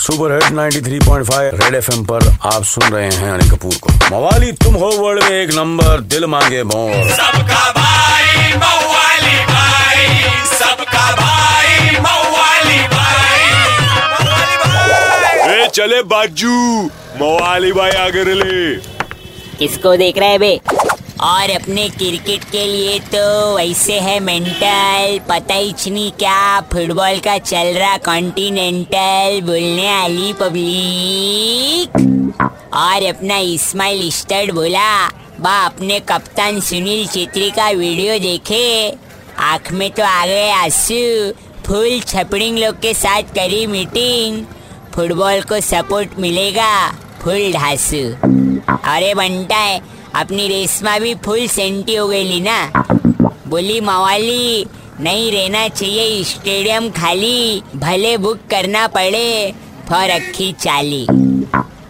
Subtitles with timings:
[0.00, 4.74] Super hit 93.5 red FM पर आप सुन रहे हैं अनिल कपूर को। मवाली तुम
[4.74, 10.06] हो वर्ल्ड में एक नंबर दिल मांगे मोर। सबका भाई मवाली भाई
[10.52, 13.42] सबका भाई मवाली भाई।
[15.54, 16.56] ए चले बाजू
[17.20, 18.74] मवाली भाई आगे ले
[19.58, 20.60] किसको देख रहे हैं बे?
[21.22, 27.36] और अपने क्रिकेट के लिए तो वैसे है मेंटल पता ही नहीं क्या फुटबॉल का
[27.38, 32.00] चल रहा कॉन्टिनेंटल बोलने वाली पब्लिक
[32.74, 35.08] और अपना इस्माइल स्टड बोला,
[35.40, 38.90] बा, अपने कप्तान सुनील छेत्री का वीडियो देखे।
[39.42, 41.32] आँख में तो आ गए आँसू,
[41.66, 44.44] फुल छपड़िंग लोग के साथ करी मीटिंग
[44.94, 46.72] फुटबॉल को सपोर्ट मिलेगा,
[47.22, 48.04] फुल ढासू।
[48.90, 49.80] अरे बनता है
[50.14, 52.84] अपनी रेशमा भी फुल सेंटी हो गई ली ना।
[53.48, 54.66] बोली, मवाली,
[55.00, 59.52] नहीं रहना चाहिए स्टेडियम खाली, भले बुक करना पड़े,
[59.88, 61.06] फॉर अक्खी चाली।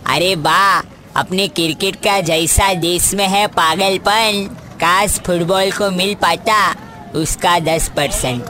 [0.07, 0.83] अरे बा
[1.17, 4.49] अपने क्रिकेट का जैसा देश में है पागलपन,
[4.81, 6.75] काश फुटबॉल को मिल पाता
[7.15, 8.43] उसका दस परसेंट।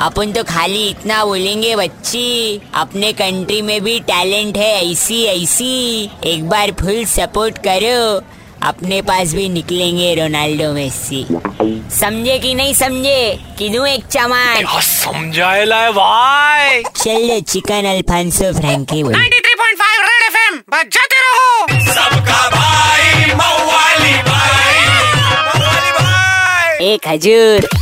[0.00, 6.48] अपन तो खाली इतना बोलेंगे, बच्ची, अपने कंट्री में भी टैलेंट है, ऐसी ऐसी, एक
[6.48, 8.20] बार फुल सपोर्ट करो
[8.62, 11.26] अपने पास भी निकलेंगे रोनाल्डो मेसी
[12.00, 13.38] समझे कि नहीं समझे?
[13.58, 20.56] कि दू एक चमान समझाए है भाई। चल चिकन अल्फांसो फ्रैंकी बोल। 93.5 रेड एफएम
[20.56, 24.86] बजाते रहो। सबका भाई मवाली भाई।
[25.20, 27.81] मवाली भाई एक हजूर